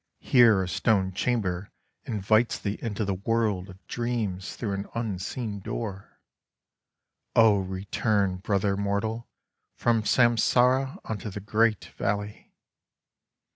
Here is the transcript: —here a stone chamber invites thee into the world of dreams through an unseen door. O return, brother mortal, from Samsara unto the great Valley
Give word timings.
—here 0.33 0.63
a 0.63 0.67
stone 0.67 1.13
chamber 1.13 1.69
invites 2.05 2.57
thee 2.57 2.79
into 2.81 3.05
the 3.05 3.13
world 3.13 3.69
of 3.69 3.85
dreams 3.87 4.55
through 4.55 4.73
an 4.73 4.87
unseen 4.95 5.59
door. 5.59 6.19
O 7.35 7.59
return, 7.59 8.37
brother 8.37 8.75
mortal, 8.75 9.29
from 9.75 10.01
Samsara 10.01 10.97
unto 11.05 11.29
the 11.29 11.39
great 11.39 11.85
Valley 11.99 12.51